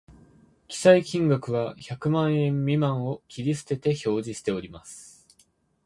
[0.67, 5.27] 記載金額は百万円未満を切り捨てて表示しております